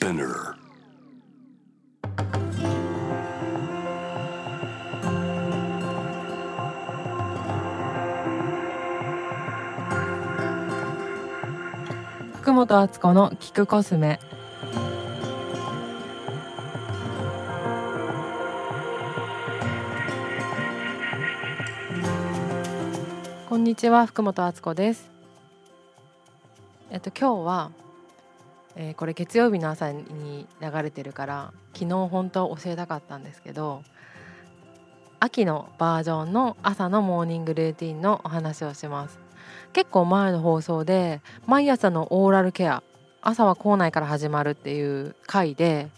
[0.00, 0.54] Spinner.
[12.32, 14.18] 福本敦子の聞くコスメ
[23.50, 25.10] こんにちは福本敦子です
[26.90, 27.70] えっと今日は、
[28.76, 33.82] えーこれ月曜日の朝に流れてるから昨日本当は教えたかったんですけど
[35.18, 39.18] 秋のバージョンの朝のモーニングルーティンのお話をします。
[39.72, 42.82] 結構前の放送で毎朝のオーラルケア
[43.20, 45.88] 朝は校内から始まるっていう回で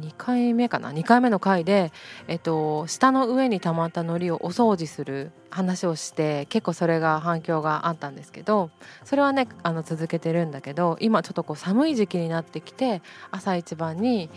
[0.00, 1.92] 2回目かな？2回目の回で、
[2.26, 8.70] えっと、下の上にたまったのりをお掃除する話をして結構それが反響があったんですけど
[9.04, 14.30] それはねあの続けてるんだけど今ちょっとこう寒い時期になってきて朝一番に、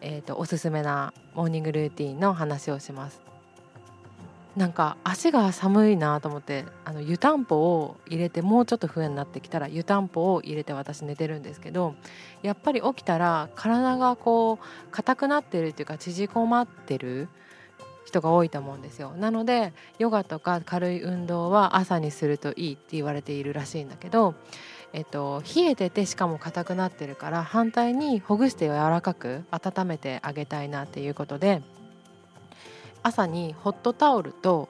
[0.00, 3.31] えっと、おすすめなモーニングルーティンの話をします。
[4.56, 11.94] なんか足が寒いなと思ってあの湯たんぽを入れてもうちょっと冬になってきたら湯たんぽを入れて私寝てるんですけど
[12.42, 17.28] やっぱり起きたら体がこう硬くなってるっていうか縮こまってる
[18.04, 19.12] 人が多いと思うんですよ。
[19.16, 24.34] なのでヨガとか軽い運動は朝にするといいって言われているらしいんだけど
[24.94, 31.62] えっと、冷えててしかも硬くなってるから反対にほぐして柔らかく温めてあげたいなっていうことで
[33.02, 34.68] 朝にホットタオルと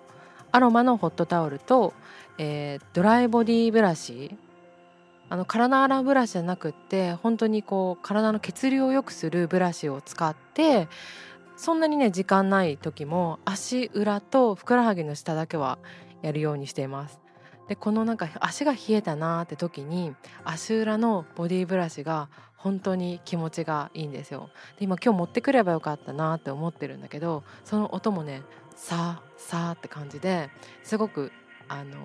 [0.50, 1.94] アロマのホットタオルと、
[2.38, 4.36] えードライボディブラシ
[5.28, 10.88] あの体洗うブラシじゃなくって本当にこう体の血流を良くするブラシを使って
[11.56, 15.78] そんなにね時間ない時も足裏とふくらはぎの下だけは
[16.20, 17.18] やるようにしています。
[17.68, 20.12] でこのなんか足が冷えたなーって時に
[20.44, 22.28] 足裏のボディブラシが
[22.62, 24.50] 本当に気持ちがいいんですよ。
[24.78, 28.42] で今今日持ってくればよかったなって思ってるんだけどその音もね
[28.76, 30.48] さーさーって感じで
[30.84, 31.32] すごく
[31.68, 31.96] あの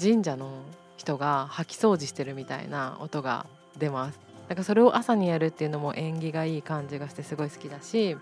[0.00, 0.64] 神社の
[0.96, 3.46] 人が掃き掃除してるみたいな音が
[3.78, 8.16] 出ますだからそれを朝にやるっていうのも縁起がいい感じがしてすごい好きだし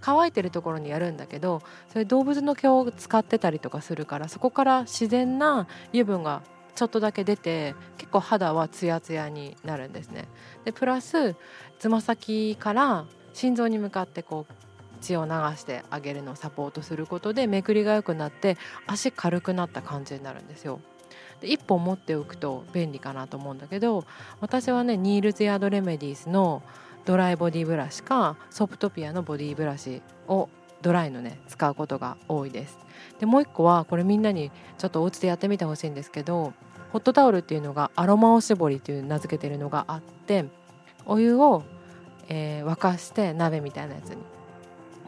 [0.00, 6.42] 乾いてるところにやるんだけどそれ動物の毛を使ってたりとかするからそこから自然な油分が
[6.74, 10.28] ちょっとだけ出て結構肌はツヤツヤになるんですね。
[10.64, 11.36] でプラス
[11.78, 14.54] つま先から心臓に向かってこう
[15.00, 20.80] 血を流してあげるのをサポートすることでめくりが良くなって足軽くなった感じになるんですよ。
[21.40, 24.04] で1本持っておくと便利かなと思うんだけど
[24.40, 26.62] 私はねニールズヤードレメディースの
[27.06, 30.50] ドライボディブラシかソプトピアのボディブラシを
[30.82, 32.78] ドライのね使うことが多いです。
[33.18, 36.52] でもう一個はこれみんなにちょっとお家でやってみてほしいんですけど
[36.92, 40.46] ホットタオルっていうのがアロマおしぼりっていう名付けてるのがあって
[41.06, 41.62] お湯を、
[42.28, 44.18] えー沸かして鍋みたいなやつに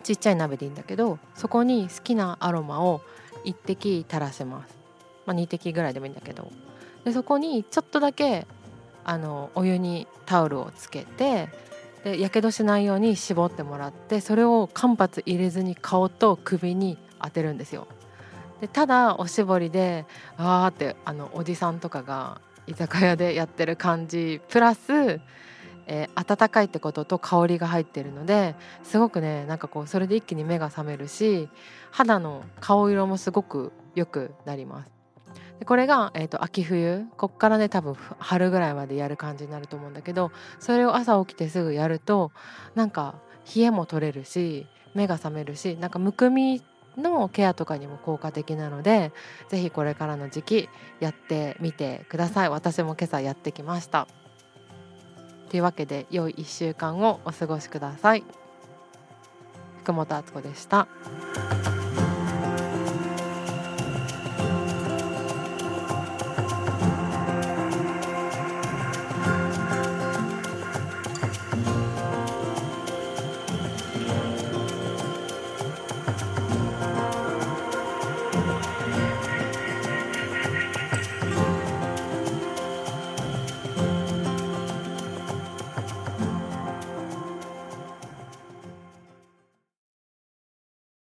[0.03, 3.03] ちっちゃい鍋でいいんだけどそこに好きなアロマを
[3.45, 4.77] 1滴垂らします、
[5.27, 6.51] まあ、2滴ぐらいでもいいんだけど。
[7.05, 8.47] でそこにちょっとだけ
[9.05, 11.49] あのお湯にタオルをつけて
[12.05, 17.87] でやけどしないように絞ってもらってそれを間髪入れずに顔と首に当てるんですよ。
[18.61, 20.05] でただおしぼりで
[20.37, 25.21] あーってあのおじさんとかが居酒屋でやってる感じプラス、
[25.87, 28.55] えー温かいってことと香りが入ってるので
[28.85, 31.49] すごくねなんかこうそれで一気に目が覚めるし
[31.91, 35.02] 肌の顔色もすごく良くなります。
[35.63, 37.07] でこれが、えー、と秋冬。
[37.17, 42.33] こっからね多分春ぐらいまでやる感じになると思うんだけどそれを朝起きてすぐやると
[42.75, 43.15] なんか
[43.55, 46.63] 冷えも取れるし目が覚めるしなんかむくみ
[46.97, 49.13] のケアとかにも効果的なので
[49.51, 50.69] ぜひこれからの時期
[50.99, 52.51] やってみてください。
[52.51, 54.09] 私も今朝やってきました。
[55.49, 58.25] というわけで良い1週間をお過ごしください。
[59.85, 60.89] 福本敦子でした。